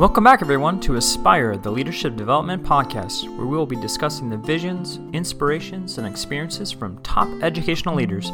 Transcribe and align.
Welcome 0.00 0.24
back, 0.24 0.40
everyone, 0.40 0.80
to 0.80 0.96
Aspire, 0.96 1.58
the 1.58 1.70
Leadership 1.70 2.16
Development 2.16 2.62
Podcast, 2.62 3.28
where 3.36 3.46
we 3.46 3.54
will 3.54 3.66
be 3.66 3.76
discussing 3.76 4.30
the 4.30 4.36
visions, 4.38 4.98
inspirations, 5.12 5.98
and 5.98 6.06
experiences 6.06 6.72
from 6.72 7.02
top 7.02 7.28
educational 7.42 7.94
leaders. 7.96 8.32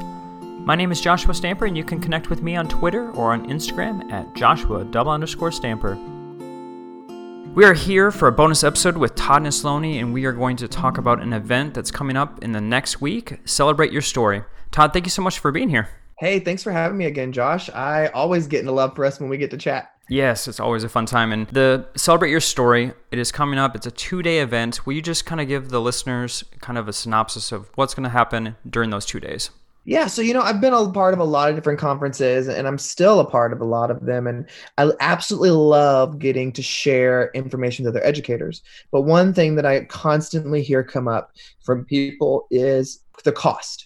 My 0.61 0.77
name 0.77 0.93
is 0.93 1.01
Joshua 1.01 1.35
Stamper, 1.35 1.67
and 1.67 1.77
you 1.77 1.83
can 1.83 2.01
connect 2.01 2.31
with 2.31 2.41
me 2.41 2.55
on 2.55 2.69
Twitter 2.69 3.11
or 3.11 3.33
on 3.33 3.49
Instagram 3.49 4.09
at 4.13 4.33
Joshua 4.37 4.85
double 4.85 5.11
underscore 5.11 5.51
Stamper. 5.51 5.97
We 7.57 7.65
are 7.65 7.75
here 7.75 8.13
for 8.13 8.29
a 8.29 8.33
bonus 8.33 8.63
episode 8.63 8.97
with 8.97 9.17
Todd 9.17 9.43
Nesloney, 9.43 9.99
and 9.99 10.15
we 10.15 10.25
are 10.25 10.33
going 10.33 10.57
to 10.59 10.69
talk 10.69 10.99
about 10.99 11.21
an 11.21 11.33
event 11.33 11.75
that's 11.75 11.91
coming 11.91 12.17
up 12.17 12.45
in 12.45 12.53
the 12.53 12.61
next 12.61 13.01
week. 13.01 13.41
Celebrate 13.45 13.91
your 13.91 14.03
story. 14.03 14.45
Todd, 14.71 14.93
thank 14.93 15.05
you 15.05 15.11
so 15.11 15.21
much 15.21 15.41
for 15.41 15.51
being 15.51 15.71
here. 15.71 15.89
Hey, 16.21 16.39
thanks 16.39 16.63
for 16.63 16.71
having 16.71 16.97
me 16.97 17.07
again, 17.07 17.33
Josh. 17.33 17.69
I 17.71 18.07
always 18.15 18.47
get 18.47 18.61
into 18.61 18.71
love 18.71 18.95
for 18.95 19.05
us 19.05 19.19
when 19.19 19.29
we 19.29 19.37
get 19.37 19.51
to 19.51 19.59
chat. 19.59 19.96
Yes, 20.09 20.47
it's 20.47 20.61
always 20.61 20.85
a 20.85 20.89
fun 20.89 21.07
time. 21.07 21.33
And 21.33 21.49
the 21.49 21.87
Celebrate 21.97 22.31
Your 22.31 22.41
Story, 22.41 22.93
it 23.11 23.19
is 23.19 23.33
coming 23.33 23.59
up. 23.59 23.75
It's 23.75 23.87
a 23.87 23.91
two 23.91 24.23
day 24.23 24.39
event. 24.39 24.87
Will 24.87 24.93
you 24.93 25.03
just 25.03 25.27
kind 25.27 25.41
of 25.41 25.49
give 25.49 25.71
the 25.71 25.81
listeners 25.81 26.45
kind 26.61 26.79
of 26.79 26.87
a 26.87 26.93
synopsis 26.93 27.51
of 27.51 27.71
what's 27.75 27.95
going 27.95 28.05
to 28.05 28.11
happen 28.11 28.57
during 28.69 28.91
those 28.91 29.07
two 29.07 29.21
days? 29.21 29.51
Yeah, 29.85 30.09
so 30.09 30.21
you 30.21 30.35
know, 30.35 30.41
I've 30.41 30.61
been 30.61 30.73
a 30.73 30.91
part 30.91 31.15
of 31.15 31.21
a 31.21 31.25
lot 31.25 31.49
of 31.49 31.55
different 31.55 31.79
conferences 31.79 32.49
and 32.49 32.67
I'm 32.67 32.79
still 32.79 33.21
a 33.21 33.31
part 33.31 33.53
of 33.53 33.61
a 33.61 33.65
lot 33.65 33.91
of 33.91 34.05
them. 34.05 34.27
And 34.27 34.49
I 34.79 34.91
absolutely 34.99 35.51
love 35.51 36.19
getting 36.19 36.53
to 36.55 36.63
share 36.63 37.31
information 37.35 37.85
to 37.85 37.91
other 37.91 38.05
educators. 38.05 38.63
But 38.91 39.03
one 39.03 39.33
thing 39.33 39.55
that 39.57 39.67
I 39.67 39.85
constantly 39.85 40.63
hear 40.63 40.83
come 40.83 41.07
up 41.07 41.33
from 41.63 41.85
people 41.85 42.49
is 42.51 43.01
the 43.25 43.33
cost 43.33 43.86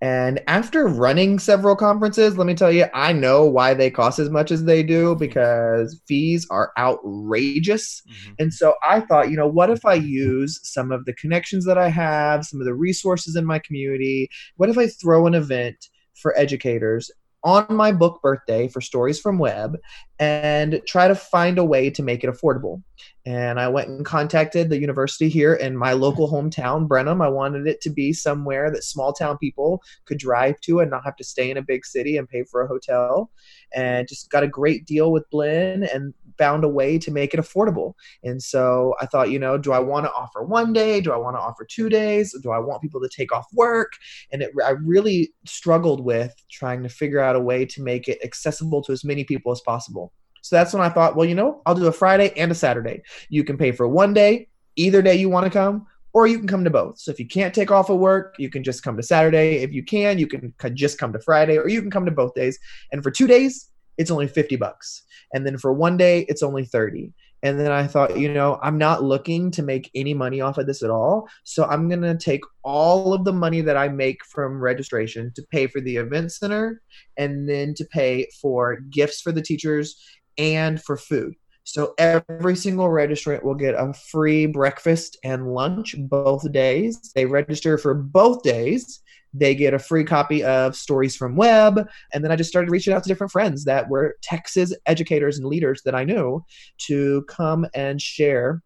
and 0.00 0.40
after 0.46 0.86
running 0.86 1.38
several 1.38 1.74
conferences, 1.74 2.38
let 2.38 2.46
me 2.46 2.54
tell 2.54 2.70
you, 2.70 2.86
I 2.94 3.12
know 3.12 3.44
why 3.44 3.74
they 3.74 3.90
cost 3.90 4.18
as 4.18 4.30
much 4.30 4.50
as 4.50 4.64
they 4.64 4.82
do 4.82 5.14
because 5.18 6.00
fees 6.06 6.46
are 6.50 6.72
outrageous. 6.78 8.02
Mm-hmm. 8.08 8.32
And 8.38 8.54
so 8.54 8.74
I 8.86 9.00
thought, 9.00 9.30
you 9.30 9.36
know, 9.36 9.48
what 9.48 9.70
if 9.70 9.84
I 9.84 9.94
use 9.94 10.60
some 10.62 10.92
of 10.92 11.04
the 11.04 11.14
connections 11.14 11.64
that 11.64 11.78
I 11.78 11.88
have, 11.88 12.44
some 12.44 12.60
of 12.60 12.66
the 12.66 12.74
resources 12.74 13.34
in 13.34 13.44
my 13.44 13.58
community? 13.58 14.28
What 14.56 14.70
if 14.70 14.78
I 14.78 14.86
throw 14.86 15.26
an 15.26 15.34
event 15.34 15.88
for 16.14 16.36
educators 16.38 17.10
on 17.44 17.66
my 17.70 17.92
book 17.92 18.20
birthday 18.22 18.68
for 18.68 18.80
Stories 18.80 19.20
from 19.20 19.38
Webb 19.38 19.76
and 20.18 20.80
try 20.86 21.06
to 21.06 21.14
find 21.14 21.58
a 21.58 21.64
way 21.64 21.90
to 21.90 22.02
make 22.02 22.24
it 22.24 22.30
affordable. 22.30 22.82
And 23.24 23.60
I 23.60 23.68
went 23.68 23.88
and 23.88 24.06
contacted 24.06 24.70
the 24.70 24.80
university 24.80 25.28
here 25.28 25.54
in 25.54 25.76
my 25.76 25.92
local 25.92 26.30
hometown, 26.30 26.88
Brenham. 26.88 27.20
I 27.20 27.28
wanted 27.28 27.66
it 27.66 27.80
to 27.82 27.90
be 27.90 28.12
somewhere 28.12 28.70
that 28.70 28.84
small 28.84 29.12
town 29.12 29.36
people 29.38 29.82
could 30.06 30.18
drive 30.18 30.60
to 30.62 30.80
and 30.80 30.90
not 30.90 31.04
have 31.04 31.16
to 31.16 31.24
stay 31.24 31.50
in 31.50 31.58
a 31.58 31.62
big 31.62 31.84
city 31.84 32.16
and 32.16 32.28
pay 32.28 32.42
for 32.44 32.62
a 32.62 32.66
hotel. 32.66 33.30
And 33.74 34.08
just 34.08 34.30
got 34.30 34.44
a 34.44 34.48
great 34.48 34.86
deal 34.86 35.12
with 35.12 35.28
Blinn 35.30 35.84
and 35.84 36.14
found 36.38 36.64
a 36.64 36.68
way 36.68 36.98
to 36.98 37.10
make 37.10 37.34
it 37.34 37.40
affordable. 37.40 37.94
And 38.22 38.42
so 38.42 38.94
I 39.00 39.06
thought, 39.06 39.30
you 39.30 39.38
know, 39.38 39.58
do 39.58 39.72
I 39.72 39.78
want 39.78 40.06
to 40.06 40.12
offer 40.12 40.42
one 40.42 40.72
day? 40.72 41.00
Do 41.00 41.12
I 41.12 41.16
want 41.16 41.36
to 41.36 41.40
offer 41.40 41.66
two 41.66 41.88
days? 41.88 42.34
Do 42.42 42.50
I 42.50 42.58
want 42.58 42.80
people 42.80 43.00
to 43.00 43.08
take 43.08 43.32
off 43.32 43.46
work? 43.52 43.92
And 44.32 44.42
it, 44.42 44.52
I 44.64 44.70
really 44.70 45.34
struggled 45.44 46.02
with 46.02 46.34
trying 46.50 46.82
to 46.82 46.88
figure 46.88 47.20
out 47.20 47.36
a 47.36 47.40
way 47.40 47.66
to 47.66 47.82
make 47.82 48.08
it 48.08 48.18
accessible 48.24 48.82
to 48.84 48.92
as 48.92 49.04
many 49.04 49.24
people 49.24 49.52
as 49.52 49.60
possible. 49.60 50.07
So 50.42 50.56
that's 50.56 50.72
when 50.72 50.82
I 50.82 50.88
thought, 50.88 51.16
well, 51.16 51.26
you 51.26 51.34
know, 51.34 51.62
I'll 51.66 51.74
do 51.74 51.86
a 51.86 51.92
Friday 51.92 52.32
and 52.36 52.50
a 52.50 52.54
Saturday. 52.54 53.02
You 53.28 53.44
can 53.44 53.58
pay 53.58 53.72
for 53.72 53.88
one 53.88 54.14
day, 54.14 54.48
either 54.76 55.02
day 55.02 55.16
you 55.16 55.28
want 55.28 55.44
to 55.44 55.50
come, 55.50 55.86
or 56.12 56.26
you 56.26 56.38
can 56.38 56.48
come 56.48 56.64
to 56.64 56.70
both. 56.70 56.98
So 56.98 57.10
if 57.10 57.20
you 57.20 57.26
can't 57.26 57.54
take 57.54 57.70
off 57.70 57.90
of 57.90 57.98
work, 57.98 58.34
you 58.38 58.50
can 58.50 58.64
just 58.64 58.82
come 58.82 58.96
to 58.96 59.02
Saturday. 59.02 59.58
If 59.58 59.72
you 59.72 59.84
can, 59.84 60.18
you 60.18 60.26
can 60.26 60.52
just 60.74 60.98
come 60.98 61.12
to 61.12 61.20
Friday, 61.20 61.58
or 61.58 61.68
you 61.68 61.82
can 61.82 61.90
come 61.90 62.04
to 62.06 62.10
both 62.10 62.34
days. 62.34 62.58
And 62.92 63.02
for 63.02 63.10
two 63.10 63.26
days, 63.26 63.70
it's 63.98 64.10
only 64.10 64.26
50 64.26 64.56
bucks. 64.56 65.02
And 65.34 65.46
then 65.46 65.58
for 65.58 65.72
one 65.72 65.96
day, 65.96 66.20
it's 66.28 66.42
only 66.42 66.64
30. 66.64 67.12
And 67.42 67.60
then 67.60 67.70
I 67.70 67.86
thought, 67.86 68.18
you 68.18 68.32
know, 68.32 68.58
I'm 68.62 68.78
not 68.78 69.04
looking 69.04 69.52
to 69.52 69.62
make 69.62 69.90
any 69.94 70.12
money 70.12 70.40
off 70.40 70.58
of 70.58 70.66
this 70.66 70.82
at 70.82 70.90
all. 70.90 71.28
So 71.44 71.64
I'm 71.64 71.88
going 71.88 72.02
to 72.02 72.16
take 72.16 72.40
all 72.64 73.14
of 73.14 73.24
the 73.24 73.32
money 73.32 73.60
that 73.60 73.76
I 73.76 73.88
make 73.88 74.24
from 74.24 74.60
registration 74.60 75.32
to 75.36 75.42
pay 75.50 75.68
for 75.68 75.80
the 75.80 75.96
event 75.96 76.32
center 76.32 76.82
and 77.16 77.48
then 77.48 77.74
to 77.74 77.84
pay 77.84 78.28
for 78.40 78.80
gifts 78.90 79.20
for 79.20 79.30
the 79.30 79.42
teachers 79.42 80.02
and 80.38 80.82
for 80.82 80.96
food. 80.96 81.34
So 81.64 81.92
every 81.98 82.56
single 82.56 82.86
registrant 82.86 83.42
will 83.42 83.54
get 83.54 83.74
a 83.74 83.92
free 83.92 84.46
breakfast 84.46 85.18
and 85.22 85.52
lunch 85.52 85.94
both 85.98 86.50
days. 86.50 87.12
They 87.14 87.26
register 87.26 87.76
for 87.76 87.92
both 87.92 88.42
days. 88.42 89.02
They 89.34 89.54
get 89.54 89.74
a 89.74 89.78
free 89.78 90.04
copy 90.04 90.42
of 90.42 90.74
Stories 90.74 91.14
from 91.14 91.36
Webb. 91.36 91.86
And 92.14 92.24
then 92.24 92.32
I 92.32 92.36
just 92.36 92.48
started 92.48 92.70
reaching 92.70 92.94
out 92.94 93.02
to 93.02 93.08
different 93.08 93.32
friends 93.32 93.64
that 93.64 93.90
were 93.90 94.16
Texas 94.22 94.74
educators 94.86 95.36
and 95.36 95.46
leaders 95.46 95.82
that 95.84 95.94
I 95.94 96.04
knew 96.04 96.42
to 96.86 97.22
come 97.28 97.66
and 97.74 98.00
share 98.00 98.62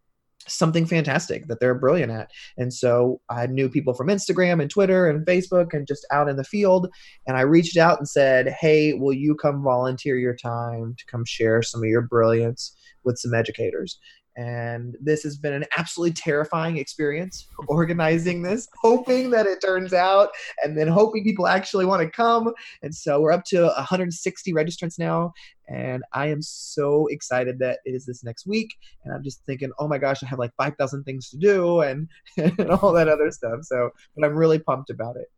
something 0.49 0.87
fantastic 0.87 1.47
that 1.47 1.61
they're 1.61 1.75
brilliant 1.75 2.13
at. 2.13 2.31
And 2.57 2.73
so 2.73 3.21
I 3.31 3.47
knew 3.47 3.69
people 3.69 3.95
from 3.95 4.09
Instagram 4.09 4.61
and 4.61 4.71
Twitter 4.71 5.09
and 5.09 5.27
Facebook 5.27 5.73
and 5.73 5.87
just 5.87 6.07
out 6.11 6.29
in 6.29 6.37
the 6.37 6.45
field. 6.45 6.89
And 7.27 7.37
I 7.37 7.43
reached 7.43 7.77
out 7.77 7.99
and 7.99 8.09
said, 8.09 8.49
Hey, 8.49 8.95
will 8.95 9.13
you 9.13 9.35
come 9.35 9.63
volunteer 9.63 10.17
your 10.17 10.37
time 10.37 10.95
to 10.99 11.05
come 11.07 11.25
share 11.25 11.63
some 11.63 11.83
of 11.83 11.89
your 11.89 12.03
brilliance 12.03 12.77
with 13.05 13.19
some 13.19 13.35
educators? 13.35 13.99
And 14.37 14.97
this 15.01 15.23
has 15.25 15.37
been 15.37 15.53
an 15.53 15.65
absolutely 15.77 16.15
terrifying 16.15 16.79
experience 16.79 17.49
organizing 17.69 18.43
this, 18.43 18.69
hoping 18.81 19.31
that 19.31 19.47
it 19.47 19.61
turns 19.61 19.93
out, 19.93 20.31
and 20.65 20.77
then 20.77 20.89
hoping 20.89 21.23
people 21.23 21.47
actually 21.47 21.85
want 21.85 22.03
to 22.03 22.11
come. 22.11 22.53
And 22.83 22.95
so 22.95 23.21
we're 23.21 23.33
up 23.33 23.45
to 23.47 23.65
160 23.65 24.53
registrants 24.53 24.99
now. 24.99 25.33
And 25.69 26.03
I 26.13 26.29
am 26.29 26.43
so 26.43 27.07
excited 27.09 27.59
that 27.61 27.81
it 27.85 27.95
is 27.95 28.07
this 28.07 28.25
next 28.25 28.47
week. 28.47 28.75
And 29.05 29.15
I'm 29.15 29.23
just 29.23 29.45
thinking, 29.47 29.71
oh 29.79 29.89
my 29.89 29.99
gosh, 29.99 30.23
I 30.23 30.27
have 30.27 30.39
like 30.39 30.53
5,000 30.57 31.05
things 31.05 31.29
to 31.31 31.37
do 31.37 31.81
and, 31.81 32.09
and 32.37 32.71
all 32.71 32.93
that 32.93 33.09
other 33.09 33.31
stuff. 33.31 33.61
So, 33.63 33.91
but 34.17 34.25
I'm 34.25 34.37
really 34.37 34.59
pumped 34.59 34.91
about 34.91 35.17
it. 35.17 35.31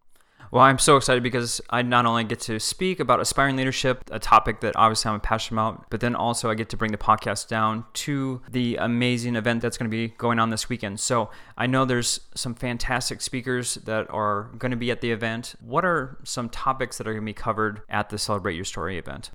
Well, 0.54 0.62
I'm 0.62 0.78
so 0.78 0.96
excited 0.96 1.24
because 1.24 1.60
I 1.68 1.82
not 1.82 2.06
only 2.06 2.22
get 2.22 2.38
to 2.42 2.60
speak 2.60 3.00
about 3.00 3.18
aspiring 3.18 3.56
leadership, 3.56 4.08
a 4.12 4.20
topic 4.20 4.60
that 4.60 4.76
obviously 4.76 5.10
I'm 5.10 5.18
passionate 5.18 5.60
about, 5.60 5.90
but 5.90 5.98
then 5.98 6.14
also 6.14 6.48
I 6.48 6.54
get 6.54 6.68
to 6.68 6.76
bring 6.76 6.92
the 6.92 6.96
podcast 6.96 7.48
down 7.48 7.84
to 7.94 8.40
the 8.48 8.76
amazing 8.76 9.34
event 9.34 9.62
that's 9.62 9.76
going 9.76 9.90
to 9.90 9.96
be 9.96 10.14
going 10.16 10.38
on 10.38 10.50
this 10.50 10.68
weekend. 10.68 11.00
So 11.00 11.28
I 11.58 11.66
know 11.66 11.84
there's 11.84 12.20
some 12.36 12.54
fantastic 12.54 13.20
speakers 13.20 13.74
that 13.86 14.08
are 14.10 14.52
going 14.56 14.70
to 14.70 14.76
be 14.76 14.92
at 14.92 15.00
the 15.00 15.10
event. 15.10 15.56
What 15.60 15.84
are 15.84 16.18
some 16.22 16.48
topics 16.48 16.98
that 16.98 17.08
are 17.08 17.14
going 17.14 17.24
to 17.24 17.26
be 17.26 17.32
covered 17.32 17.82
at 17.88 18.10
the 18.10 18.16
Celebrate 18.16 18.54
Your 18.54 18.64
Story 18.64 18.96
event? 18.96 19.32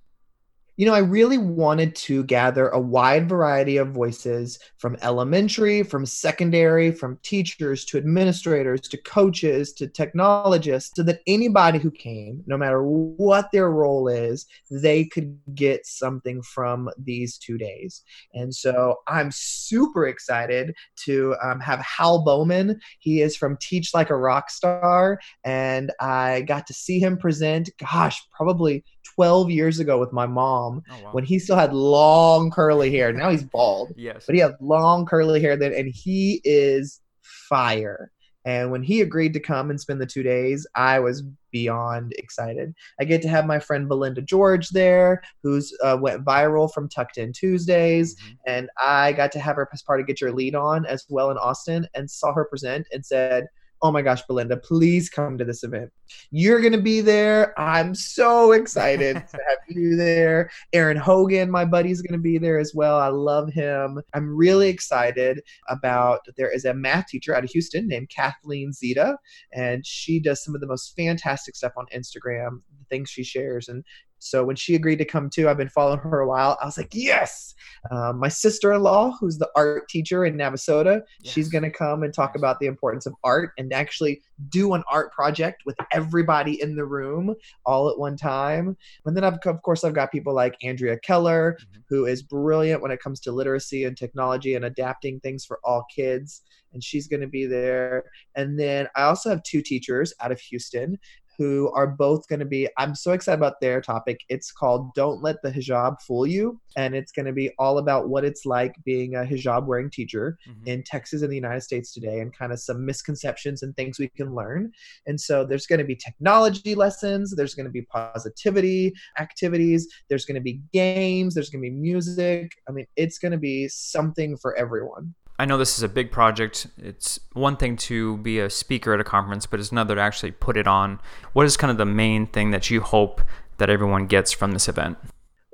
You 0.80 0.86
know, 0.86 0.94
I 0.94 1.00
really 1.00 1.38
wanted 1.38 1.94
to 2.08 2.24
gather 2.24 2.70
a 2.70 2.80
wide 2.80 3.28
variety 3.28 3.76
of 3.76 3.90
voices 3.90 4.60
from 4.78 4.96
elementary, 5.02 5.84
from 5.84 6.06
secondary, 6.06 6.94
from 6.94 7.20
teachers 7.22 7.84
to 7.84 7.98
administrators 7.98 8.80
to 8.88 8.98
coaches 9.02 9.74
to 9.74 9.88
technologists, 9.88 10.94
so 10.96 11.04
that 11.04 11.20
anybody 11.28 11.80
who 11.80 11.92
came, 11.92 12.42
no 12.48 12.58
matter 12.58 12.82
what 12.82 13.50
their 13.52 13.70
role 13.72 14.08
is, 14.08 14.46
they 14.72 15.04
could 15.04 15.38
get 15.54 15.86
something 15.86 16.42
from 16.44 16.90
these 16.98 17.38
two 17.38 17.58
days. 17.58 18.02
And 18.34 18.56
so 18.56 19.00
I'm 19.06 19.32
super 19.34 20.08
excited 20.08 20.74
to 21.04 21.36
um, 21.44 21.60
have 21.60 21.82
Hal 21.82 22.24
Bowman. 22.24 22.80
He 23.00 23.22
is 23.22 23.36
from 23.36 23.58
Teach 23.60 23.94
Like 23.94 24.12
a 24.12 24.16
Rock 24.16 24.50
Star, 24.50 25.20
and 25.44 25.92
I 26.00 26.44
got 26.48 26.68
to 26.68 26.74
see 26.74 27.00
him 27.00 27.18
present, 27.18 27.70
gosh, 27.82 28.18
probably 28.32 28.86
12 29.16 29.50
years 29.50 29.80
ago 29.80 30.00
with 30.00 30.14
my 30.14 30.26
mom 30.26 30.84
oh, 30.90 31.04
wow. 31.04 31.12
when 31.12 31.24
he 31.24 31.40
still 31.40 31.56
had 31.56 31.74
long 31.74 32.52
curly 32.52 32.92
hair. 32.92 33.12
Now 33.12 33.30
he's 33.30 33.44
bald. 33.44 33.94
yes. 33.98 34.24
But 34.26 34.36
he 34.36 34.42
had 34.42 34.56
long 34.60 35.06
curly 35.06 35.42
hair 35.42 35.56
then, 35.56 35.74
and 35.74 35.88
he 35.94 36.42
is 36.44 37.02
fire. 37.22 38.12
And 38.46 38.72
when 38.72 38.84
he 38.84 39.02
agreed 39.02 39.34
to 39.34 39.40
come 39.40 39.70
and 39.70 39.80
spend 39.80 40.02
the 40.02 40.06
two 40.06 40.24
days, 40.24 40.66
I 40.74 41.00
was 41.00 41.24
beyond 41.52 42.14
excited. 42.18 42.74
I 43.00 43.04
get 43.04 43.22
to 43.24 43.28
have 43.28 43.46
my 43.46 43.60
friend 43.60 43.88
Belinda 43.88 44.22
George 44.22 44.70
there, 44.70 45.22
who's 45.44 45.76
uh, 45.84 45.98
went 46.00 46.24
viral 46.24 46.72
from 46.72 46.88
Tucked 46.88 47.18
In 47.18 47.34
Tuesdays, 47.34 48.16
mm-hmm. 48.16 48.34
and 48.48 48.70
I 48.82 49.14
got 49.14 49.32
to 49.34 49.40
have 49.40 49.58
her 49.58 49.68
as 49.74 49.84
part 49.84 50.00
of 50.00 50.08
Get 50.08 50.22
Your 50.22 50.32
Lead 50.32 50.56
On 50.56 50.86
as 50.86 51.06
well 51.10 51.32
in 51.32 51.38
Austin, 51.38 51.88
and 51.96 52.10
saw 52.10 52.34
her 52.34 52.46
present 52.46 52.88
and 52.94 53.06
said, 53.06 53.48
oh 53.82 53.92
my 53.92 54.02
gosh, 54.02 54.22
Belinda, 54.28 54.58
please 54.58 55.10
come 55.10 55.38
to 55.38 55.46
this 55.46 55.64
event. 55.64 55.92
You're 56.32 56.60
going 56.60 56.74
to 56.74 56.82
be 56.82 57.02
there. 57.02 57.58
I'm 57.60 57.96
so 57.96 58.52
excited 58.52 59.16
to 59.32 59.38
have 59.38 59.58
you 59.68 59.96
there. 59.96 60.50
Aaron 60.74 60.98
Hogan, 60.98 61.50
my 61.50 61.66
buddy's 61.66 62.02
going 62.02 62.18
to 62.18 62.22
be 62.22 62.38
there 62.38 62.60
as 62.60 62.74
well. 62.76 62.98
I 62.98 63.08
love 63.08 63.52
him. 63.52 64.02
I'm 64.14 64.36
really 64.36 64.70
excited 64.70 65.42
about 65.70 66.22
there 66.36 66.52
is 66.52 66.66
a 66.66 66.74
math 66.74 67.08
teacher 67.08 67.36
out 67.36 67.44
of 67.44 67.50
Houston 67.52 67.88
named 67.88 68.10
Kathleen 68.10 68.74
Zeta, 68.74 69.18
and 69.54 69.86
she 69.86 70.20
does 70.20 70.44
some 70.44 70.56
of 70.56 70.62
the 70.62 70.68
most 70.68 70.96
fantastic 70.96 71.56
stuff 71.56 71.74
on 71.78 71.86
Instagram, 71.96 72.62
the 72.80 72.86
things 72.90 73.10
she 73.10 73.24
shares. 73.24 73.70
And 73.70 73.84
So 74.20 74.44
when 74.44 74.56
she 74.56 74.76
agreed 74.76 74.98
to 74.98 75.06
come 75.06 75.30
too, 75.30 75.50
I've 75.50 75.58
been 75.58 75.70
following 75.70 76.00
her 76.00 76.20
a 76.20 76.28
while. 76.28 76.58
I 76.62 76.66
was 76.66 76.78
like, 76.78 76.94
yes. 76.94 77.56
Um, 77.90 78.20
my 78.20 78.28
sister-in-law, 78.28 79.18
who's 79.20 79.38
the 79.38 79.50
art 79.56 79.88
teacher 79.88 80.26
in 80.26 80.36
Navasota, 80.36 81.02
yes. 81.22 81.34
she's 81.34 81.50
going 81.50 81.64
to 81.64 81.72
come 81.72 82.04
and 82.04 82.14
talk 82.14 82.36
about 82.36 82.60
the 82.60 82.66
importance 82.68 83.06
of 83.06 83.14
art 83.24 83.54
and 83.58 83.72
actually 83.72 84.22
do 84.50 84.74
an 84.74 84.84
art 84.90 85.12
project 85.14 85.64
with 85.66 85.78
everybody 85.92 86.62
in 86.62 86.76
the 86.76 86.86
room 86.86 87.34
all 87.66 87.90
at 87.90 87.98
one 87.98 88.18
time. 88.18 88.76
And 89.06 89.16
then, 89.16 89.24
I've, 89.24 89.40
of 89.46 89.62
course, 89.62 89.84
I've 89.84 89.94
got 89.94 90.12
people 90.12 90.34
like 90.34 90.58
Andrea 90.64 91.00
Keller, 91.00 91.58
mm-hmm. 91.60 91.82
who 91.88 92.06
is 92.06 92.22
brilliant 92.22 92.82
when 92.82 92.92
it 92.92 93.02
comes 93.02 93.20
to 93.22 93.32
literacy 93.32 93.86
and 93.86 93.96
technology 93.98 94.56
and 94.56 94.66
adapting 94.66 95.20
things 95.22 95.46
for 95.46 95.60
all 95.64 95.86
kids 95.94 96.42
and 96.74 96.84
she's 96.84 97.08
going 97.08 97.22
to 97.22 97.28
be 97.28 97.46
there. 97.46 98.04
And 98.36 98.60
then 98.60 98.88
I 98.96 99.04
also 99.04 99.30
have 99.30 99.44
two 99.44 99.62
teachers 99.62 100.14
out 100.20 100.32
of 100.32 100.40
Houston 100.40 101.00
who 101.40 101.72
are 101.74 101.88
both 101.88 102.28
going 102.28 102.40
to 102.40 102.46
be 102.46 102.68
i'm 102.78 102.94
so 102.94 103.14
excited 103.14 103.38
about 103.40 103.62
their 103.62 103.82
topic. 103.82 104.20
It's 104.28 104.52
called 104.52 104.94
don't 104.94 105.24
let 105.24 105.42
the 105.42 105.50
hijab 105.50 106.02
fool 106.02 106.28
you 106.28 106.60
and 106.76 106.94
it's 106.94 107.14
going 107.14 107.26
to 107.26 107.32
be 107.32 107.50
all 107.58 107.78
about 107.78 108.10
what 108.10 108.26
it's 108.26 108.46
like 108.46 108.76
being 108.84 109.16
a 109.16 109.20
hijab 109.20 109.66
wearing 109.66 109.90
teacher 109.90 110.38
mm-hmm. 110.48 110.68
in 110.68 110.84
texas 110.84 111.22
in 111.22 111.30
the 111.30 111.36
united 111.36 111.62
states 111.62 111.94
today 111.94 112.20
and 112.20 112.38
kind 112.38 112.52
of 112.52 112.60
some 112.60 112.86
misconceptions 112.86 113.64
and 113.64 113.76
things 113.76 113.98
we 113.98 114.10
can 114.10 114.36
learn. 114.36 114.72
And 115.08 115.20
so 115.20 115.46
there's 115.46 115.66
going 115.66 115.80
to 115.80 115.86
be 115.86 115.96
technology 115.96 116.76
lessons 116.76 117.34
there's 117.36 117.56
going 117.56 117.66
to 117.66 117.72
be 117.72 117.84
positivity 117.84 118.94
activities 119.18 119.88
there's 120.10 120.26
going 120.26 120.36
to 120.36 120.42
be 120.42 120.62
games 120.74 121.34
there's 121.34 121.50
going 121.50 121.64
to 121.64 121.70
be 121.70 121.76
music. 121.76 122.52
I 122.68 122.74
mean 122.74 122.86
it's 122.98 123.18
going 123.18 123.32
to 123.32 123.38
be 123.38 123.70
something 123.70 124.36
for 124.36 124.56
everyone 124.58 125.16
I 125.40 125.46
know 125.46 125.58
this 125.58 125.78
is 125.78 125.84
a 125.84 125.88
big 125.88 126.12
project. 126.12 126.68
It's 126.78 127.18
one 127.32 127.56
thing 127.56 127.78
to 127.78 128.18
be 128.18 128.40
a 128.40 128.50
speaker 128.50 128.94
at 128.94 129.00
a 129.00 129.06
conference, 129.06 129.46
but 129.46 129.62
it's 129.62 129.72
another 129.72 129.96
to 129.96 130.02
actually 130.02 130.32
put 130.32 130.58
it 130.58 130.68
on. 130.68 131.00
What 131.32 131.46
is 131.46 131.56
kind 131.56 131.72
of 131.72 131.78
the 131.78 131.86
main 131.86 132.28
thing 132.28 132.52
that 132.52 132.70
you 132.70 132.82
hope 132.82 133.22
that 133.58 133.70
everyone 133.70 134.08
gets 134.08 134.34
from 134.34 134.52
this 134.52 134.68
event? 134.68 134.98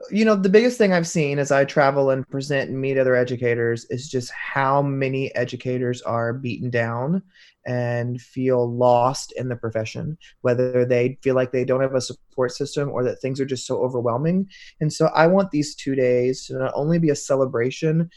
You 0.09 0.25
know, 0.25 0.35
the 0.35 0.49
biggest 0.49 0.79
thing 0.79 0.91
I've 0.91 1.07
seen 1.07 1.37
as 1.37 1.51
I 1.51 1.65
travel 1.65 2.09
and 2.09 2.27
present 2.27 2.71
and 2.71 2.81
meet 2.81 2.97
other 2.97 3.15
educators 3.15 3.85
is 3.91 4.09
just 4.09 4.31
how 4.31 4.81
many 4.81 5.33
educators 5.35 6.01
are 6.01 6.33
beaten 6.33 6.71
down 6.71 7.21
and 7.67 8.19
feel 8.21 8.71
lost 8.71 9.33
in 9.33 9.49
the 9.49 9.55
profession, 9.55 10.17
whether 10.41 10.85
they 10.85 11.17
feel 11.21 11.35
like 11.35 11.51
they 11.51 11.65
don't 11.65 11.81
have 11.81 11.95
a 11.95 12.01
support 12.01 12.51
system 12.51 12.89
or 12.89 13.03
that 13.03 13.19
things 13.21 13.39
are 13.39 13.45
just 13.45 13.65
so 13.65 13.83
overwhelming. 13.83 14.47
And 14.79 14.91
so 14.91 15.07
I 15.07 15.27
want 15.27 15.51
these 15.51 15.75
two 15.75 15.95
days 15.95 16.45
to 16.47 16.57
not 16.57 16.73
only 16.75 16.99
be 16.99 17.09
a 17.09 17.15
celebration 17.15 18.09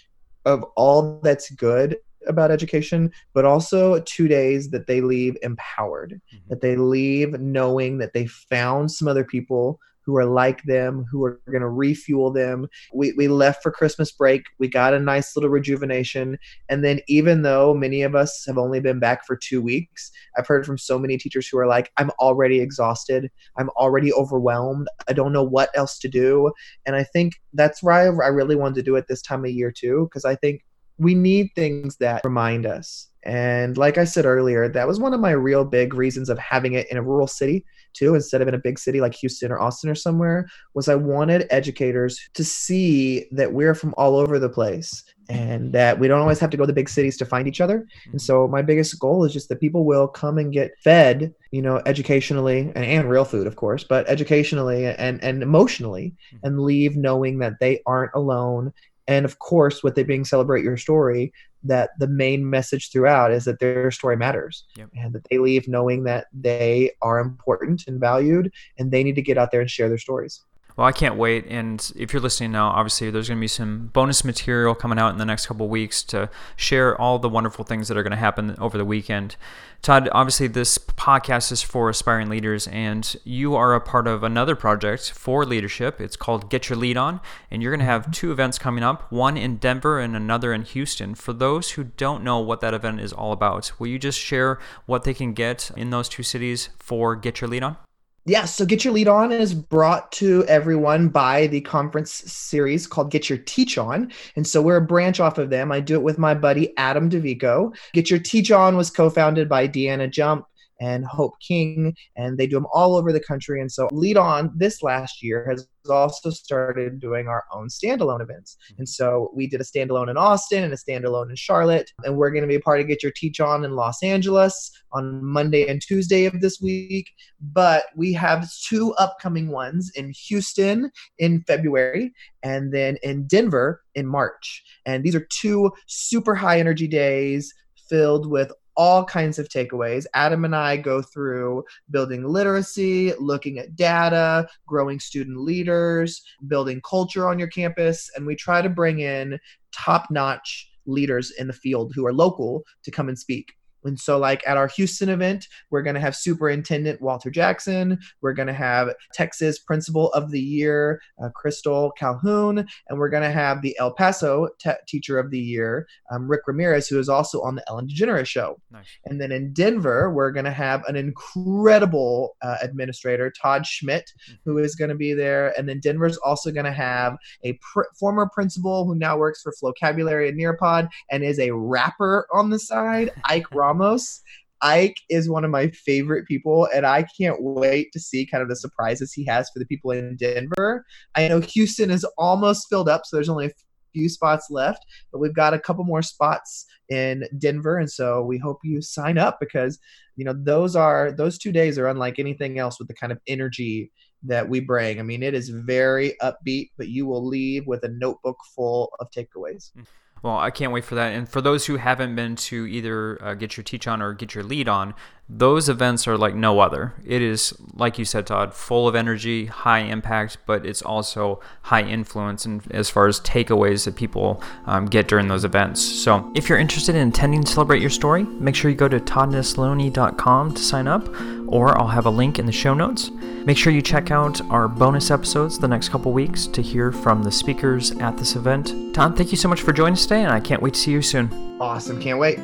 of 0.48 0.64
all 0.76 1.20
that's 1.22 1.50
good 1.50 1.96
about 2.26 2.50
education, 2.50 3.12
but 3.34 3.44
also 3.44 4.00
two 4.00 4.28
days 4.28 4.70
that 4.70 4.86
they 4.86 5.00
leave 5.00 5.36
empowered, 5.42 6.20
mm-hmm. 6.34 6.48
that 6.48 6.60
they 6.60 6.76
leave 6.76 7.38
knowing 7.38 7.98
that 7.98 8.12
they 8.12 8.26
found 8.26 8.90
some 8.90 9.08
other 9.08 9.24
people 9.24 9.78
who 10.08 10.16
are 10.16 10.24
like 10.24 10.62
them, 10.62 11.04
who 11.10 11.22
are 11.22 11.38
going 11.50 11.60
to 11.60 11.68
refuel 11.68 12.32
them. 12.32 12.66
We, 12.94 13.12
we 13.12 13.28
left 13.28 13.62
for 13.62 13.70
Christmas 13.70 14.10
break. 14.10 14.42
We 14.58 14.66
got 14.66 14.94
a 14.94 14.98
nice 14.98 15.36
little 15.36 15.50
rejuvenation. 15.50 16.38
And 16.70 16.82
then, 16.82 17.00
even 17.08 17.42
though 17.42 17.74
many 17.74 18.00
of 18.00 18.14
us 18.14 18.42
have 18.46 18.56
only 18.56 18.80
been 18.80 19.00
back 19.00 19.26
for 19.26 19.36
two 19.36 19.60
weeks, 19.60 20.10
I've 20.38 20.46
heard 20.46 20.64
from 20.64 20.78
so 20.78 20.98
many 20.98 21.18
teachers 21.18 21.46
who 21.46 21.58
are 21.58 21.66
like, 21.66 21.92
I'm 21.98 22.10
already 22.20 22.58
exhausted. 22.58 23.30
I'm 23.58 23.68
already 23.76 24.10
overwhelmed. 24.14 24.88
I 25.10 25.12
don't 25.12 25.34
know 25.34 25.44
what 25.44 25.68
else 25.74 25.98
to 25.98 26.08
do. 26.08 26.52
And 26.86 26.96
I 26.96 27.04
think 27.04 27.34
that's 27.52 27.82
why 27.82 28.04
I 28.04 28.28
really 28.28 28.56
wanted 28.56 28.76
to 28.76 28.82
do 28.82 28.96
it 28.96 29.08
this 29.08 29.20
time 29.20 29.44
of 29.44 29.50
year, 29.50 29.70
too, 29.70 30.08
because 30.08 30.24
I 30.24 30.36
think 30.36 30.64
we 30.96 31.14
need 31.14 31.50
things 31.54 31.98
that 31.98 32.24
remind 32.24 32.64
us. 32.64 33.08
And 33.28 33.76
like 33.76 33.98
I 33.98 34.04
said 34.04 34.24
earlier, 34.24 34.70
that 34.70 34.88
was 34.88 34.98
one 34.98 35.12
of 35.12 35.20
my 35.20 35.32
real 35.32 35.62
big 35.62 35.92
reasons 35.92 36.30
of 36.30 36.38
having 36.38 36.72
it 36.72 36.90
in 36.90 36.96
a 36.96 37.02
rural 37.02 37.26
city 37.26 37.62
too, 37.92 38.14
instead 38.14 38.40
of 38.40 38.48
in 38.48 38.54
a 38.54 38.58
big 38.58 38.78
city 38.78 39.02
like 39.02 39.14
Houston 39.16 39.52
or 39.52 39.60
Austin 39.60 39.90
or 39.90 39.94
somewhere, 39.94 40.48
was 40.72 40.88
I 40.88 40.94
wanted 40.94 41.46
educators 41.50 42.18
to 42.32 42.42
see 42.42 43.26
that 43.32 43.52
we're 43.52 43.74
from 43.74 43.94
all 43.98 44.16
over 44.16 44.38
the 44.38 44.48
place 44.48 45.04
and 45.28 45.74
that 45.74 45.98
we 45.98 46.08
don't 46.08 46.22
always 46.22 46.38
have 46.38 46.48
to 46.50 46.56
go 46.56 46.62
to 46.62 46.68
the 46.68 46.72
big 46.72 46.88
cities 46.88 47.18
to 47.18 47.26
find 47.26 47.46
each 47.46 47.60
other. 47.60 47.86
And 48.04 48.14
mm-hmm. 48.14 48.18
so 48.18 48.48
my 48.48 48.62
biggest 48.62 48.98
goal 48.98 49.24
is 49.24 49.32
just 49.34 49.50
that 49.50 49.60
people 49.60 49.84
will 49.84 50.08
come 50.08 50.38
and 50.38 50.50
get 50.50 50.78
fed, 50.82 51.34
you 51.50 51.60
know, 51.60 51.82
educationally 51.84 52.72
and, 52.74 52.84
and 52.84 53.10
real 53.10 53.26
food, 53.26 53.46
of 53.46 53.56
course, 53.56 53.84
but 53.84 54.08
educationally 54.08 54.86
and, 54.86 55.22
and 55.22 55.42
emotionally 55.42 56.14
mm-hmm. 56.32 56.46
and 56.46 56.60
leave 56.60 56.96
knowing 56.96 57.40
that 57.40 57.60
they 57.60 57.82
aren't 57.84 58.14
alone 58.14 58.72
and 59.08 59.24
of 59.24 59.38
course 59.38 59.82
with 59.82 59.98
it 59.98 60.06
being 60.06 60.24
celebrate 60.24 60.62
your 60.62 60.76
story 60.76 61.32
that 61.64 61.90
the 61.98 62.06
main 62.06 62.48
message 62.48 62.90
throughout 62.90 63.32
is 63.32 63.44
that 63.44 63.58
their 63.58 63.90
story 63.90 64.16
matters 64.16 64.64
yep. 64.76 64.88
and 64.96 65.12
that 65.12 65.26
they 65.30 65.38
leave 65.38 65.68
knowing 65.68 66.04
that 66.04 66.26
they 66.32 66.92
are 67.02 67.18
important 67.18 67.84
and 67.86 68.00
valued 68.00 68.52
and 68.78 68.90
they 68.90 69.02
need 69.02 69.14
to 69.16 69.22
get 69.22 69.38
out 69.38 69.50
there 69.50 69.60
and 69.60 69.70
share 69.70 69.88
their 69.88 69.98
stories 69.98 70.42
well, 70.78 70.86
I 70.86 70.92
can't 70.92 71.16
wait. 71.16 71.44
And 71.48 71.92
if 71.96 72.12
you're 72.12 72.22
listening 72.22 72.52
now, 72.52 72.68
obviously 72.68 73.10
there's 73.10 73.26
going 73.26 73.38
to 73.38 73.40
be 73.40 73.48
some 73.48 73.88
bonus 73.88 74.24
material 74.24 74.76
coming 74.76 74.96
out 74.96 75.10
in 75.10 75.18
the 75.18 75.24
next 75.24 75.46
couple 75.46 75.68
weeks 75.68 76.04
to 76.04 76.30
share 76.54 76.96
all 77.00 77.18
the 77.18 77.28
wonderful 77.28 77.64
things 77.64 77.88
that 77.88 77.96
are 77.96 78.04
going 78.04 78.12
to 78.12 78.16
happen 78.16 78.54
over 78.60 78.78
the 78.78 78.84
weekend. 78.84 79.34
Todd, 79.82 80.08
obviously 80.12 80.46
this 80.46 80.78
podcast 80.78 81.50
is 81.50 81.62
for 81.62 81.88
aspiring 81.88 82.28
leaders, 82.28 82.68
and 82.68 83.16
you 83.24 83.56
are 83.56 83.74
a 83.74 83.80
part 83.80 84.06
of 84.06 84.22
another 84.22 84.54
project 84.54 85.10
for 85.10 85.44
leadership. 85.44 86.00
It's 86.00 86.14
called 86.16 86.48
Get 86.48 86.68
Your 86.68 86.78
Lead 86.78 86.96
On, 86.96 87.18
and 87.50 87.60
you're 87.60 87.72
going 87.72 87.80
to 87.80 87.84
have 87.84 88.02
mm-hmm. 88.02 88.12
two 88.12 88.30
events 88.30 88.56
coming 88.56 88.84
up, 88.84 89.10
one 89.10 89.36
in 89.36 89.56
Denver 89.56 89.98
and 89.98 90.14
another 90.14 90.52
in 90.52 90.62
Houston. 90.62 91.16
For 91.16 91.32
those 91.32 91.72
who 91.72 91.84
don't 91.84 92.22
know 92.22 92.38
what 92.38 92.60
that 92.60 92.72
event 92.72 93.00
is 93.00 93.12
all 93.12 93.32
about, 93.32 93.72
will 93.80 93.88
you 93.88 93.98
just 93.98 94.20
share 94.20 94.60
what 94.86 95.02
they 95.02 95.14
can 95.14 95.32
get 95.32 95.72
in 95.76 95.90
those 95.90 96.08
two 96.08 96.22
cities 96.22 96.68
for 96.78 97.16
Get 97.16 97.40
Your 97.40 97.50
Lead 97.50 97.64
On? 97.64 97.76
Yeah, 98.24 98.44
so 98.44 98.66
Get 98.66 98.84
Your 98.84 98.92
Lead 98.92 99.08
On 99.08 99.32
is 99.32 99.54
brought 99.54 100.12
to 100.12 100.44
everyone 100.44 101.08
by 101.08 101.46
the 101.46 101.62
conference 101.62 102.12
series 102.12 102.86
called 102.86 103.10
Get 103.10 103.30
Your 103.30 103.38
Teach 103.38 103.78
On. 103.78 104.12
And 104.36 104.46
so 104.46 104.60
we're 104.60 104.76
a 104.76 104.82
branch 104.82 105.18
off 105.18 105.38
of 105.38 105.48
them. 105.48 105.72
I 105.72 105.80
do 105.80 105.94
it 105.94 106.02
with 106.02 106.18
my 106.18 106.34
buddy 106.34 106.76
Adam 106.76 107.08
Dovico. 107.08 107.74
Get 107.94 108.10
Your 108.10 108.18
Teach 108.18 108.50
On 108.50 108.76
was 108.76 108.90
co 108.90 109.08
founded 109.08 109.48
by 109.48 109.66
Deanna 109.66 110.10
Jump 110.10 110.46
and 110.80 111.04
Hope 111.04 111.34
King, 111.40 111.94
and 112.16 112.38
they 112.38 112.46
do 112.46 112.56
them 112.56 112.66
all 112.72 112.96
over 112.96 113.12
the 113.12 113.20
country. 113.20 113.60
And 113.60 113.70
so 113.70 113.88
Lead 113.92 114.16
On 114.16 114.52
this 114.56 114.82
last 114.82 115.22
year 115.22 115.46
has 115.48 115.66
also 115.90 116.30
started 116.30 117.00
doing 117.00 117.28
our 117.28 117.44
own 117.52 117.68
standalone 117.68 118.20
events. 118.20 118.56
Mm-hmm. 118.64 118.80
And 118.80 118.88
so 118.88 119.30
we 119.34 119.46
did 119.46 119.60
a 119.60 119.64
standalone 119.64 120.10
in 120.10 120.16
Austin 120.16 120.64
and 120.64 120.72
a 120.72 120.76
standalone 120.76 121.30
in 121.30 121.36
Charlotte. 121.36 121.90
And 122.04 122.16
we're 122.16 122.30
going 122.30 122.42
to 122.42 122.48
be 122.48 122.56
a 122.56 122.60
part 122.60 122.80
of 122.80 122.88
Get 122.88 123.02
Your 123.02 123.12
Teach 123.12 123.40
On 123.40 123.64
in 123.64 123.72
Los 123.72 124.02
Angeles 124.02 124.70
on 124.92 125.24
Monday 125.24 125.68
and 125.68 125.80
Tuesday 125.80 126.26
of 126.26 126.40
this 126.40 126.60
week. 126.60 127.10
But 127.40 127.84
we 127.96 128.12
have 128.14 128.50
two 128.68 128.92
upcoming 128.94 129.48
ones 129.48 129.90
in 129.94 130.12
Houston 130.28 130.90
in 131.18 131.42
February 131.46 132.12
and 132.42 132.72
then 132.72 132.96
in 133.02 133.26
Denver 133.26 133.82
in 133.94 134.06
March. 134.06 134.64
And 134.86 135.04
these 135.04 135.14
are 135.14 135.26
two 135.30 135.70
super 135.86 136.34
high 136.34 136.60
energy 136.60 136.86
days 136.86 137.52
filled 137.88 138.30
with 138.30 138.52
all 138.78 139.04
kinds 139.04 139.40
of 139.40 139.48
takeaways. 139.48 140.06
Adam 140.14 140.44
and 140.44 140.54
I 140.54 140.76
go 140.76 141.02
through 141.02 141.64
building 141.90 142.24
literacy, 142.24 143.12
looking 143.18 143.58
at 143.58 143.74
data, 143.74 144.48
growing 144.66 145.00
student 145.00 145.40
leaders, 145.40 146.22
building 146.46 146.80
culture 146.88 147.28
on 147.28 147.40
your 147.40 147.48
campus, 147.48 148.08
and 148.14 148.24
we 148.24 148.36
try 148.36 148.62
to 148.62 148.68
bring 148.68 149.00
in 149.00 149.38
top 149.72 150.06
notch 150.10 150.70
leaders 150.86 151.32
in 151.32 151.48
the 151.48 151.52
field 151.52 151.92
who 151.94 152.06
are 152.06 152.14
local 152.14 152.62
to 152.84 152.90
come 152.92 153.08
and 153.08 153.18
speak. 153.18 153.52
And 153.84 153.98
so, 153.98 154.18
like 154.18 154.42
at 154.46 154.56
our 154.56 154.68
Houston 154.68 155.08
event, 155.08 155.46
we're 155.70 155.82
going 155.82 155.94
to 155.94 156.00
have 156.00 156.16
Superintendent 156.16 157.00
Walter 157.00 157.30
Jackson. 157.30 157.98
We're 158.20 158.32
going 158.32 158.48
to 158.48 158.54
have 158.54 158.94
Texas 159.12 159.58
Principal 159.58 160.12
of 160.12 160.30
the 160.30 160.40
Year, 160.40 161.00
uh, 161.22 161.28
Crystal 161.34 161.92
Calhoun. 161.92 162.66
And 162.88 162.98
we're 162.98 163.08
going 163.08 163.22
to 163.22 163.30
have 163.30 163.62
the 163.62 163.76
El 163.78 163.92
Paso 163.92 164.48
te- 164.58 164.70
Teacher 164.86 165.18
of 165.18 165.30
the 165.30 165.38
Year, 165.38 165.86
um, 166.10 166.28
Rick 166.28 166.42
Ramirez, 166.46 166.88
who 166.88 166.98
is 166.98 167.08
also 167.08 167.40
on 167.42 167.54
the 167.54 167.64
Ellen 167.68 167.88
DeGeneres 167.88 168.26
Show. 168.26 168.60
Nice. 168.70 168.86
And 169.04 169.20
then 169.20 169.32
in 169.32 169.52
Denver, 169.52 170.12
we're 170.12 170.32
going 170.32 170.44
to 170.44 170.50
have 170.50 170.84
an 170.86 170.96
incredible 170.96 172.36
uh, 172.42 172.56
administrator, 172.62 173.30
Todd 173.30 173.66
Schmidt, 173.66 174.12
mm-hmm. 174.30 174.34
who 174.44 174.58
is 174.58 174.74
going 174.74 174.90
to 174.90 174.94
be 174.94 175.14
there. 175.14 175.58
And 175.58 175.68
then 175.68 175.80
Denver's 175.80 176.16
also 176.18 176.50
going 176.50 176.64
to 176.64 176.72
have 176.72 177.16
a 177.44 177.54
pr- 177.54 177.82
former 177.98 178.28
principal 178.32 178.86
who 178.86 178.94
now 178.94 179.16
works 179.16 179.42
for 179.42 179.52
Flocabulary 179.52 180.28
and 180.28 180.38
Nearpod 180.38 180.88
and 181.10 181.24
is 181.24 181.38
a 181.38 181.52
rapper 181.52 182.26
on 182.32 182.50
the 182.50 182.58
side, 182.58 183.10
Ike 183.24 183.50
Ramos. 183.68 184.22
Ike 184.60 184.96
is 185.08 185.30
one 185.30 185.44
of 185.44 185.50
my 185.50 185.68
favorite 185.68 186.26
people, 186.26 186.68
and 186.74 186.84
I 186.84 187.06
can't 187.16 187.40
wait 187.40 187.92
to 187.92 188.00
see 188.00 188.26
kind 188.26 188.42
of 188.42 188.48
the 188.48 188.56
surprises 188.56 189.12
he 189.12 189.24
has 189.26 189.48
for 189.50 189.60
the 189.60 189.66
people 189.66 189.92
in 189.92 190.16
Denver. 190.16 190.84
I 191.14 191.28
know 191.28 191.40
Houston 191.40 191.90
is 191.90 192.04
almost 192.16 192.66
filled 192.68 192.88
up, 192.88 193.02
so 193.04 193.16
there's 193.16 193.28
only 193.28 193.46
a 193.46 193.52
few 193.92 194.08
spots 194.08 194.48
left, 194.50 194.84
but 195.12 195.20
we've 195.20 195.34
got 195.34 195.54
a 195.54 195.60
couple 195.60 195.84
more 195.84 196.02
spots 196.02 196.66
in 196.88 197.24
Denver, 197.38 197.78
and 197.78 197.90
so 197.90 198.22
we 198.22 198.38
hope 198.38 198.58
you 198.64 198.82
sign 198.82 199.16
up 199.16 199.38
because 199.38 199.78
you 200.16 200.24
know 200.24 200.34
those 200.36 200.74
are 200.74 201.12
those 201.12 201.38
two 201.38 201.52
days 201.52 201.78
are 201.78 201.86
unlike 201.86 202.18
anything 202.18 202.58
else 202.58 202.80
with 202.80 202.88
the 202.88 202.94
kind 202.94 203.12
of 203.12 203.20
energy 203.28 203.92
that 204.24 204.48
we 204.48 204.58
bring. 204.58 204.98
I 204.98 205.04
mean, 205.04 205.22
it 205.22 205.34
is 205.34 205.50
very 205.50 206.14
upbeat, 206.20 206.70
but 206.76 206.88
you 206.88 207.06
will 207.06 207.24
leave 207.24 207.68
with 207.68 207.84
a 207.84 207.88
notebook 207.88 208.38
full 208.56 208.90
of 208.98 209.08
takeaways. 209.12 209.70
Mm. 209.76 209.86
Well, 210.22 210.36
I 210.36 210.50
can't 210.50 210.72
wait 210.72 210.84
for 210.84 210.94
that. 210.96 211.12
And 211.12 211.28
for 211.28 211.40
those 211.40 211.66
who 211.66 211.76
haven't 211.76 212.16
been 212.16 212.36
to 212.36 212.66
either 212.66 213.22
uh, 213.22 213.34
get 213.34 213.56
your 213.56 213.64
teach 213.64 213.86
on 213.86 214.02
or 214.02 214.12
get 214.12 214.34
your 214.34 214.44
lead 214.44 214.68
on, 214.68 214.94
those 215.28 215.68
events 215.68 216.08
are 216.08 216.16
like 216.16 216.34
no 216.34 216.58
other. 216.60 216.94
It 217.04 217.20
is, 217.20 217.52
like 217.74 217.98
you 217.98 218.06
said, 218.06 218.26
Todd, 218.26 218.54
full 218.54 218.88
of 218.88 218.94
energy, 218.94 219.46
high 219.46 219.80
impact, 219.80 220.38
but 220.46 220.64
it's 220.64 220.80
also 220.80 221.40
high 221.62 221.82
influence 221.82 222.46
and 222.46 222.62
as 222.72 222.88
far 222.88 223.06
as 223.06 223.20
takeaways 223.20 223.84
that 223.84 223.94
people 223.94 224.42
um, 224.64 224.86
get 224.86 225.06
during 225.06 225.28
those 225.28 225.44
events. 225.44 225.82
So 225.82 226.32
if 226.34 226.48
you're 226.48 226.58
interested 226.58 226.94
in 226.94 227.08
attending 227.08 227.44
to 227.44 227.52
Celebrate 227.52 227.82
Your 227.82 227.90
Story, 227.90 228.24
make 228.24 228.54
sure 228.54 228.70
you 228.70 228.76
go 228.76 228.88
to 228.88 229.00
toddnesloney.com 229.00 230.54
to 230.54 230.62
sign 230.62 230.88
up, 230.88 231.06
or 231.48 231.78
I'll 231.78 231.88
have 231.88 232.06
a 232.06 232.10
link 232.10 232.38
in 232.38 232.46
the 232.46 232.52
show 232.52 232.74
notes. 232.74 233.10
Make 233.44 233.56
sure 233.56 233.72
you 233.72 233.82
check 233.82 234.10
out 234.10 234.40
our 234.50 234.68
bonus 234.68 235.10
episodes 235.10 235.58
the 235.58 235.68
next 235.68 235.88
couple 235.88 236.12
weeks 236.12 236.46
to 236.48 236.62
hear 236.62 236.92
from 236.92 237.22
the 237.22 237.32
speakers 237.32 237.92
at 237.92 238.16
this 238.16 238.36
event. 238.36 238.94
Todd, 238.94 239.16
thank 239.16 239.30
you 239.30 239.36
so 239.38 239.48
much 239.48 239.62
for 239.62 239.72
joining 239.72 239.94
us 239.94 240.02
today, 240.02 240.22
and 240.22 240.32
I 240.32 240.40
can't 240.40 240.62
wait 240.62 240.74
to 240.74 240.80
see 240.80 240.92
you 240.92 241.02
soon. 241.02 241.56
Awesome. 241.60 242.00
Can't 242.00 242.18
wait. 242.18 242.38